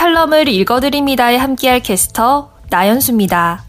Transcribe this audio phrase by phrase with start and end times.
[0.00, 3.64] 칼럼을 읽어드립니다에 함께할 캐스터 나연수입니다.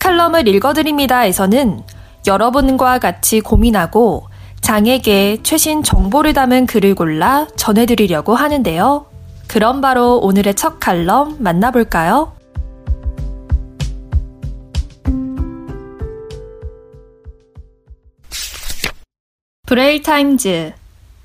[0.00, 1.84] 칼럼을 읽어드립니다에서는
[2.26, 4.26] 여러분과 같이 고민하고
[4.60, 9.06] 장에게 최신 정보를 담은 글을 골라 전해드리려고 하는데요.
[9.46, 12.32] 그럼 바로 오늘의 첫 칼럼 만나볼까요?
[19.66, 20.72] Braille Times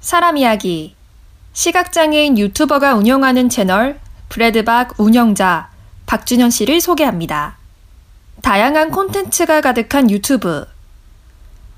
[0.01, 0.93] 사람 이야기
[1.53, 3.99] 시각장애인 유튜버가 운영하는 채널
[4.31, 5.69] 브레드박 운영자
[6.05, 7.57] 박준현 씨를 소개합니다.
[8.41, 10.65] 다양한 콘텐츠가 가득한 유튜브.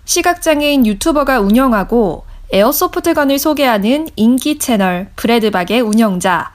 [0.05, 6.51] 시각장애인 유튜버가 운영하고 airsoft gun을 소개하는 인기 채널 브레드박의 운영자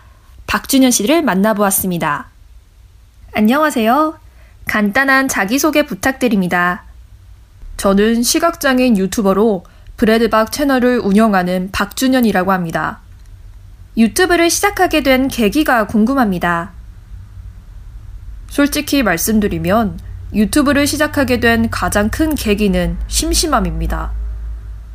[0.47, 2.29] 박준현 씨를 만나보았습니다.
[3.33, 4.21] 안녕하세요.
[4.67, 6.85] 간단한 자기소개 부탁드립니다.
[7.77, 9.65] 저는 시각장애인 유튜버로
[9.97, 13.01] 브레드박 채널을 운영하는 박준현이라고 합니다.
[13.99, 16.71] 유튜브를 시작하게 된 계기가 궁금합니다.
[18.49, 19.99] 솔직히 말씀드리면
[20.33, 24.13] 유튜브를 시작하게 된 가장 큰 계기는 심심함입니다.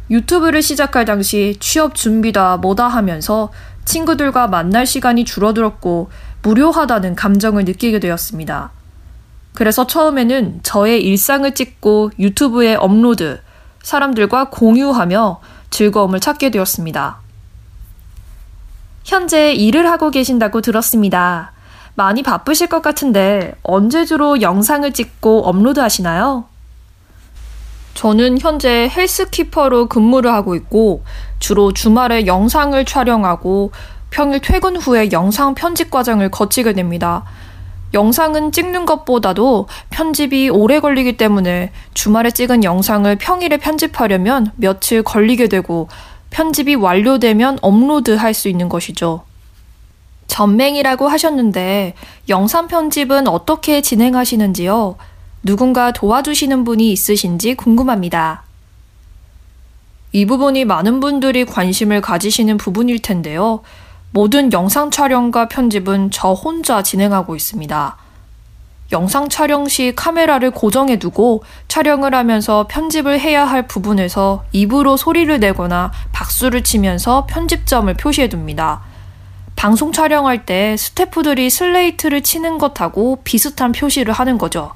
[0.09, 3.51] 유튜브를 시작할 당시 취업 준비다 뭐다 하면서
[3.83, 6.09] 친구들과 만날 시간이 줄어들었고
[6.41, 8.71] 무료하다는 감정을 느끼게 되었습니다.
[9.53, 13.41] 그래서 처음에는 저의 일상을 찍고 유튜브에 업로드,
[13.81, 17.22] 사람들과 공유하며 즐거움을 찾게 되었습니다.
[19.03, 21.51] 현재 일을 하고 계신다고 들었습니다.
[21.95, 26.45] 많이 바쁘실 것 같은데 언제 주로 영상을 찍고 업로드 하시나요?
[27.93, 31.03] 저는 현재 health keeper로 근무를 하고 있고
[31.39, 33.71] 주로 주말에 영상을 촬영하고
[34.09, 37.23] 평일 퇴근 후에 영상 편집 과정을 거치게 됩니다.
[37.93, 45.89] 영상은 찍는 것보다도 편집이 오래 걸리기 때문에 주말에 찍은 영상을 평일에 편집하려면 며칠 걸리게 되고
[46.33, 49.23] 편집이 완료되면 업로드 할 수 있는 것이죠.
[50.27, 51.93] 전맹이라고 하셨는데
[52.27, 54.95] 영상 편집은 어떻게 진행하시는지요?
[55.43, 58.43] 누군가 도와주시는 분이 있으신지 궁금합니다.
[60.11, 63.61] 이 부분이 많은 분들이 관심을 가지시는 부분일 텐데요.
[64.11, 67.97] 모든 영상 촬영과 편집은 저 혼자 진행하고 있습니다.
[68.91, 75.91] 영상 촬영 시 카메라를 고정해 두고 촬영을 하면서 편집을 해야 할 부분에서 입으로 소리를 내거나
[76.11, 78.81] 박수를 치면서 편집점을 표시해 둡니다.
[79.55, 84.73] 방송 촬영할 때 스태프들이 슬레이트를 치는 것하고 비슷한 표시를 하는 거죠.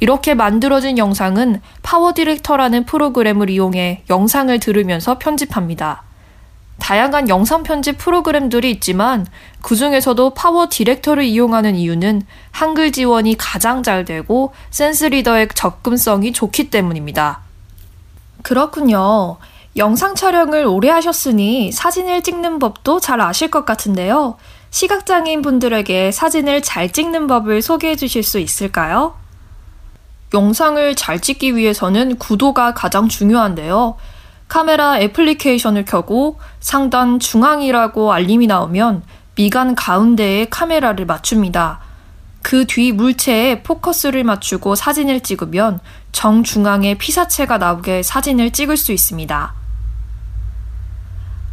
[0.00, 6.02] 이렇게 만들어진 영상은 PowerDirector라는 프로그램을 이용해 영상을 들으면서 편집합니다.
[6.78, 9.26] 다양한 영상 편집 프로그램들이 있지만
[9.62, 17.40] 그 중에서도 PowerDirector를 이용하는 이유는 한글 지원이 가장 잘 되고 Sense Reader의 접근성이 좋기 때문입니다.
[18.42, 19.38] 그렇군요.
[19.76, 24.36] 영상 촬영을 오래 하셨으니 사진을 찍는 법도 잘 아실 것 같은데요.
[24.70, 29.14] 시각장애인 분들에게 사진을 잘 찍는 법을 소개해 주실 수 있을까요?
[30.34, 33.96] 영상을 잘 찍기 위해서는 구도가 가장 중요한데요.
[34.48, 39.02] 카메라 애플리케이션을 켜고 상단 중앙이라고 알림이 나오면
[39.34, 41.80] 미간 가운데에 카메라를 맞춥니다.
[42.44, 45.80] 그 뒤 물체에 포커스를 맞추고 사진을 찍으면
[46.12, 49.54] 정중앙에 피사체가 나오게 사진을 찍을 수 있습니다.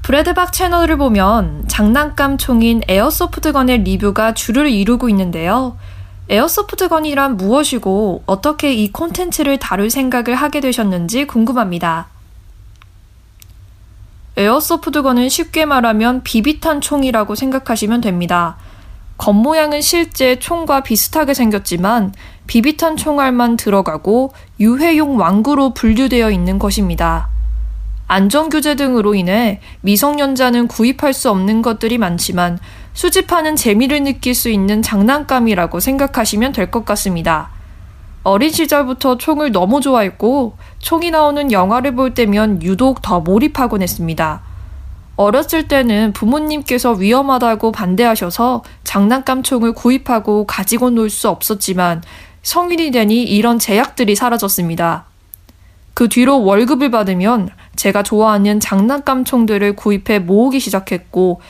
[0.01, 5.77] 브래드박 채널을 보면 장난감 총인 에어소프트건의 리뷰가 주를 이루고 있는데요.
[6.29, 12.07] 에어소프트건이란 무엇이고 어떻게 이 콘텐츠를 다룰 생각을 하게 되셨는지 궁금합니다.
[14.37, 18.57] 에어소프트건은 쉽게 말하면 비비탄 총이라고 생각하시면 됩니다.
[19.17, 22.13] 겉모양은 실제 총과 비슷하게 생겼지만
[22.47, 27.29] 비비탄 총알만 들어가고 유해용 왕구로 분류되어 있는 것입니다.
[28.07, 32.59] 안전규제 등으로 인해 미성년자는 구입할 수 없는 것들이 많지만
[32.93, 37.51] 수집하는 재미를 느낄 수 있는 장난감이라고 생각하시면 될 것 같습니다.
[38.23, 44.41] 어린 시절부터 총을 너무 좋아했고 총이 나오는 영화를 볼 때면 유독 더 몰입하곤 했습니다.
[45.15, 52.03] 어렸을 때는 부모님께서 위험하다고 반대하셔서 장난감 총을 구입하고 가지고 놀 수 없었지만
[52.43, 55.05] 성인이 되니 이런 제약들이 사라졌습니다.
[55.93, 61.41] 그 뒤로 월급을 받으면 제가 좋아하는 장난감 총들을 구입해 모으기 시작했고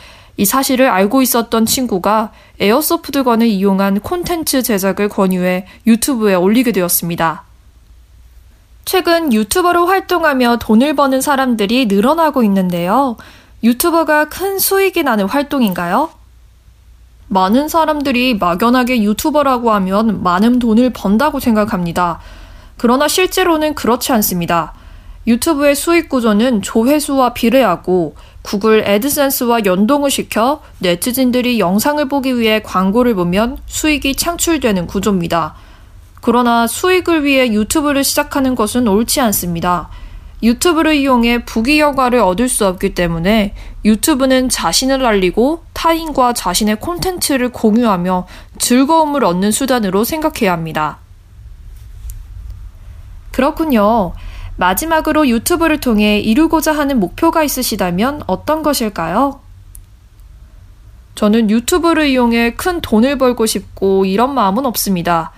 [0.42, 7.44] 이 사실을 알고 있었던 친구가 에어소프트건을 이용한 콘텐츠 제작을 권유해 유튜브에 올리게 되었습니다.
[8.84, 13.18] 최근 유튜버로 활동하며 돈을 버는 사람들이 늘어나고 있는데요.
[13.64, 16.10] 유튜버가 큰 수익이 나는 활동인가요?
[17.28, 22.20] 많은 사람들이 막연하게 유튜버라고 하면 많은 돈을 번다고 생각합니다.
[22.78, 24.74] 그러나 실제로는 그렇지 않습니다.
[25.28, 33.58] 유튜브의 수익 구조는 조회수와 비례하고 구글 애드센스와 연동을 시켜 네티즌들이 영상을 보기 위해 광고를 보면
[33.68, 35.56] 수익이 창출되는 구조입니다.
[36.22, 39.90] 그러나 수익을 위해 유튜브를 시작하는 것은 옳지 않습니다.
[40.44, 43.54] 유튜브를 이용해 부귀영화를 얻을 수 없기 때문에
[43.86, 48.28] 유튜브는 자신을 알리고 타인과 자신의 콘텐츠를 공유하며
[48.58, 50.98] 즐거움을 얻는 수단으로 생각해야 합니다.
[53.32, 54.14] 그렇군요.
[54.62, 59.40] 마지막으로 유튜브를 통해 이루고자 하는 목표가 있으시다면 어떤 것일까요?
[61.16, 65.32] 저는 유튜브를 이용해 큰 돈을 벌고 싶고 이런 마음은 없습니다.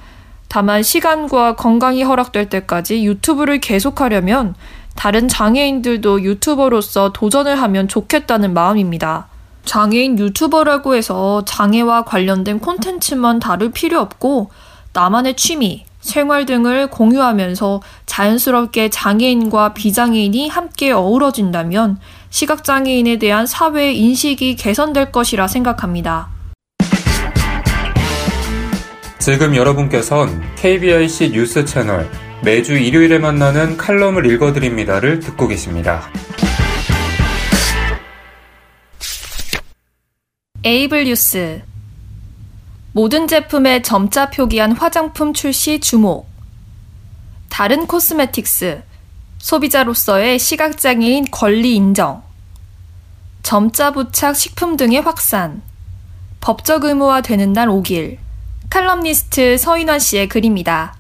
[0.50, 4.56] 다만 시간과 건강이 허락될 때까지 유튜브를 계속하려면
[4.96, 9.28] 다른 장애인들도 유튜버로서 도전을 하면 좋겠다는 마음입니다.
[9.64, 14.52] 장애인 유튜버라고 해서 장애와 관련된 콘텐츠만 다룰 필요 없고
[14.92, 21.98] 나만의 취미, 생활 등을 공유하면서 자연스럽게 장애인과 비장애인이 함께 어우러진다면
[22.30, 26.30] 시각장애인에 대한 사회 인식이 개선될 것이라 생각합니다.
[29.18, 32.10] 지금 여러분께선 KBIC 뉴스 채널
[32.44, 36.02] 매주 일요일에 만나는 칼럼을 읽어드립니다를 듣고 계십니다.
[40.66, 41.62] 에이블 뉴스
[42.96, 46.28] 모든 제품에 점자 표기한 화장품 출시 주목.
[47.50, 48.84] 다른 코스메틱스
[49.40, 52.22] 소비자로서의 시각장애인 권리 인정.
[53.42, 55.64] 점자 부착 식품 등의 확산.
[56.40, 58.20] 법적 의무화 되는 날 5길.
[58.70, 60.96] 칼럼니스트 서인환 씨의 글입니다.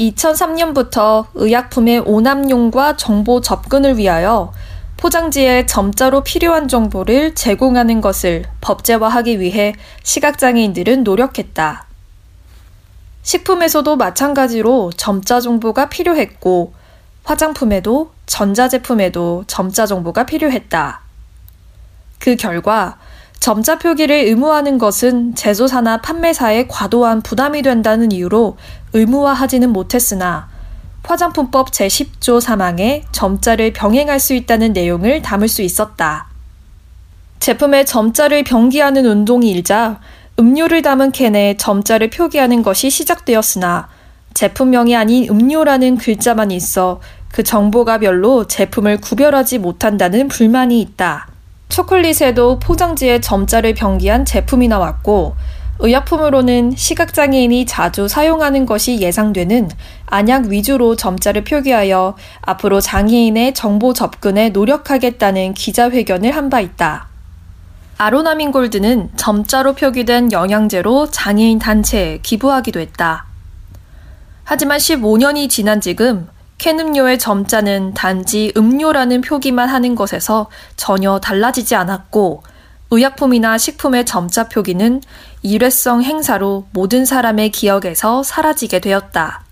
[0.00, 4.52] 2003년부터 의약품의 오남용과 정보 접근을 위하여
[4.98, 9.72] 포장지에 점자로 필요한 정보를 제공하는 것을 법제화하기 위해
[10.02, 11.86] 시각장애인들은 노력했다.
[13.22, 16.74] 식품에서도 마찬가지로 점자 정보가 필요했고,
[17.22, 21.00] 화장품에도 전자제품에도 점자 정보가 필요했다.
[22.18, 22.98] 그 결과
[23.38, 28.56] 점자 표기를 의무화하는 것은 제조사나 판매사에 과도한 부담이 된다는 이유로
[28.94, 30.48] 의무화하지는 못했으나
[31.04, 36.26] 화장품법 제10조 사망에 점자를 병행할 수 있다는 내용을 담을 수 있었다.
[37.40, 40.00] 제품에 점자를 병기하는 운동이 일자
[40.38, 43.88] 음료를 담은 캔에 점자를 표기하는 것이 시작되었으나
[44.34, 47.00] 제품명이 아닌 음료라는 글자만 있어
[47.32, 51.28] 그 정보가 별로 제품을 구별하지 못한다는 불만이 있다.
[51.68, 55.36] 초콜릿에도 포장지에 점자를 병기한 제품이 나왔고
[55.80, 59.70] 의약품으로는 시각장애인이 자주 사용하는 것이 예상되는
[60.06, 67.08] 안약 위주로 점자를 표기하여 앞으로 장애인의 정보 접근에 노력하겠다는 기자회견을 한 바 있다.
[67.98, 73.26] 아로나민 골드는 점자로 표기된 영양제로 장애인 단체에 기부하기도 했다.
[74.44, 76.26] 하지만 15년이 지난 지금
[76.56, 82.42] 캔 음료의 점자는 단지 음료라는 표기만 하는 것에서 전혀 달라지지 않았고
[82.90, 85.02] 의약품이나 식품의 점자 표기는
[85.42, 89.44] 일회성 행사로 모든 사람의 기억에서 사라지게 되었다.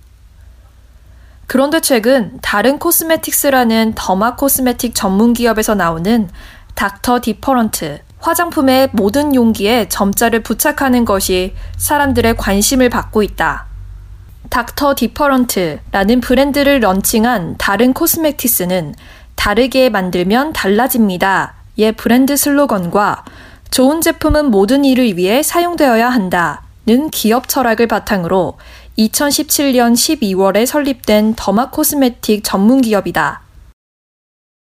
[1.47, 6.29] 그런데 최근 다른 코스메틱스라는 derma cosmetic 전문 기업에서 나오는
[6.75, 7.21] Dr.
[7.21, 13.67] Different 화장품의 모든 용기에 점자를 부착하는 것이 사람들의 관심을 받고 있다.
[14.51, 14.95] Dr.
[14.97, 18.95] Different라는 브랜드를 launching한 다른 코스메틱스는
[19.35, 21.55] 다르게 만들면 달라집니다.
[21.79, 23.25] 의 브랜드 슬로건과
[23.71, 28.57] 좋은 제품은 모든 일을 위해 사용되어야 한다는 기업 철학을 바탕으로
[28.99, 33.43] 2017년 12월에 설립된 derma cosmetic 전문 기업이다.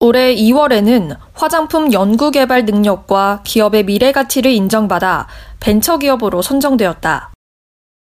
[0.02, 5.28] 올해 2월에는 화장품 연구개발 능력과 기업의 미래 가치를 인정받아
[5.62, 7.32] 벤처기업으로 선정되었다.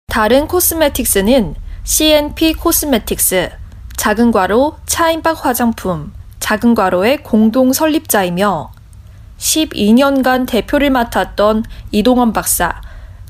[0.09, 1.55] 다른 코스메틱스는
[1.85, 3.51] CNP 코스메틱스,
[3.97, 8.73] 작은 괄호 차인박 화장품, 작은 괄호의 공동 설립자이며
[9.41, 12.81] 12년간 대표를 맡았던 이동원 박사,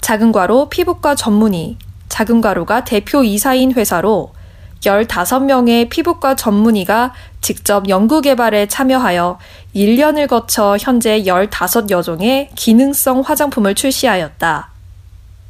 [0.01, 1.77] 작은 괄호 피부과 전문의,
[2.09, 4.33] 작은 괄호가 대표 이사인 회사로
[4.81, 9.39] 15명의 피부과 전문의가 직접 연구 개발에 참여하여
[9.75, 14.71] 1년을 거쳐 현재 15여종의 기능성 화장품을 출시하였다.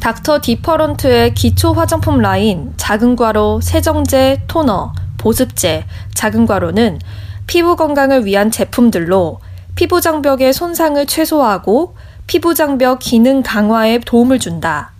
[0.00, 6.98] 닥터 디퍼런트의 기초 화장품 라인 작은 괄호 세정제, 토너, 보습제, 작은 괄호는
[7.46, 9.40] 피부 건강을 위한 제품들로
[9.74, 11.94] 피부 장벽의 손상을 최소화하고
[12.26, 14.92] 피부 장벽 기능 강화에 도움을 준다.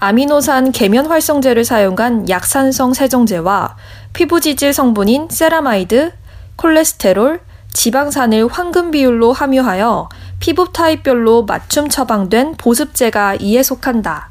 [0.00, 3.76] 아미노산 계면 활성제를 사용한 약산성 세정제와
[4.12, 6.12] 피부 지질 성분인 세라마이드,
[6.56, 7.40] 콜레스테롤,
[7.72, 10.08] 지방산을 황금 비율로 함유하여
[10.40, 14.30] 피부 타입별로 맞춤 처방된 보습제가 이에 속한다.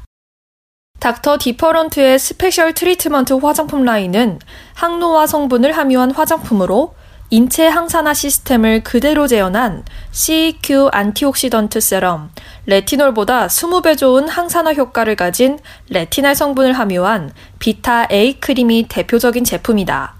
[1.00, 1.36] Dr.
[1.38, 4.38] Different의 special treatment 화장품 라인은
[4.74, 6.94] 항노화 성분을 함유한 화장품으로
[7.34, 12.30] 인체 항산화 시스템을 그대로 재현한 CEQ antioxidant serum,
[12.66, 15.58] 레티놀보다 20배 좋은 항산화 효과를 가진
[15.90, 20.14] 레티날 성분을 함유한 비타 A 크림이 대표적인 제품이다.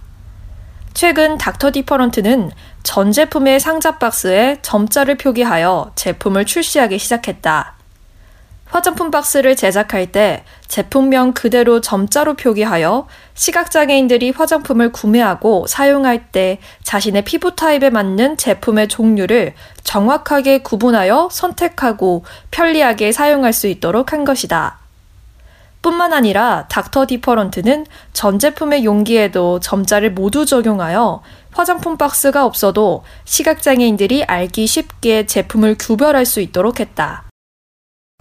[0.92, 2.50] 최근 닥터 디퍼런트는
[2.82, 7.73] 전 제품의 상자 박스에 점자를 표기하여 제품을 출시하기 시작했다.
[8.74, 17.54] 화장품 박스를 제작할 때 제품명 그대로 점자로 표기하여 시각장애인들이 화장품을 구매하고 사용할 때 자신의 피부
[17.54, 19.54] 타입에 맞는 제품의 종류를
[19.84, 24.80] 정확하게 구분하여 선택하고 편리하게 사용할 수 있도록 한 것이다.
[25.80, 34.66] 뿐만 아니라 닥터 디퍼런트는 전 제품의 용기에도 점자를 모두 적용하여 화장품 박스가 없어도 시각장애인들이 알기
[34.66, 37.23] 쉽게 제품을 구별할 수 있도록 했다.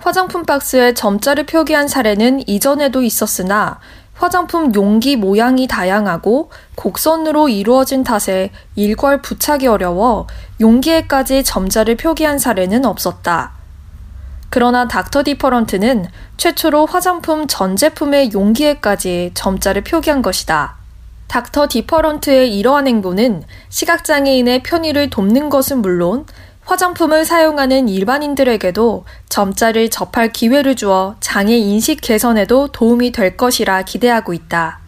[0.03, 3.79] 화장품 박스에 점자를 표기한 사례는 이전에도 있었으나
[4.13, 10.27] 화장품 용기 모양이 다양하고 곡선으로 이루어진 탓에 일괄 부착이 어려워
[10.59, 13.53] 용기에까지 점자를 표기한 사례는 없었다.
[14.49, 16.07] 그러나 닥터 디퍼런트는
[16.37, 20.75] 최초로 화장품 전 제품의 용기에까지 점자를 표기한 것이다.
[21.27, 26.25] 닥터 디퍼런트의 이러한 행보는 시각장애인의 편의를 돕는 것은 물론
[26.65, 34.79] 화장품을 사용하는 일반인들에게도 점자를 접할 기회를 주어 장애 인식 개선에도 도움이 될 것이라 기대하고 있다.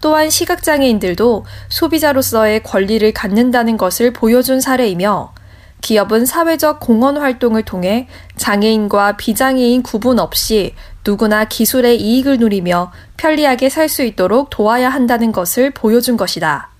[0.00, 5.34] 또한 시각장애인들도 소비자로서의 권리를 갖는다는 것을 보여준 사례이며
[5.80, 10.74] 기업은 사회적 공헌 활동을 통해 장애인과 비장애인 구분 없이
[11.06, 16.70] 누구나 기술의 이익을 누리며 편리하게 살 수 있도록 도와야 한다는 것을 보여준 것이다.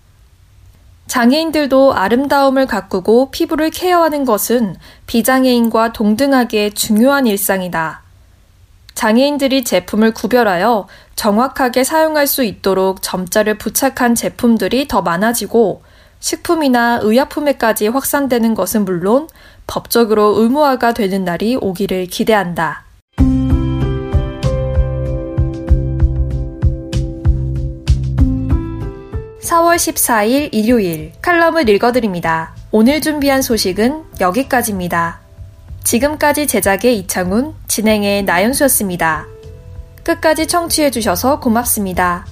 [1.09, 8.03] 장애인들도 아름다움을 가꾸고 피부를 케어하는 것은 비장애인과 동등하게 중요한 일상이다.
[8.95, 10.87] 장애인들이 제품을 구별하여
[11.17, 15.83] 정확하게 사용할 수 있도록 점자를 부착한 제품들이 더 많아지고
[16.21, 19.29] 식품이나 의약품에까지 확산되는 것은 물론
[19.67, 22.88] 법적으로 의무화가 되는 날이 오기를 기대한다.
[29.49, 32.55] 4월 14일 일요일 칼럼을 읽어드립니다.
[32.71, 35.21] 오늘 준비한 소식은 여기까지입니다.
[35.85, 39.27] 지금까지 제작의 이창훈, 진행의 나연수였습니다.
[40.03, 42.27] 끝까지 청취해주셔서 고맙습니다.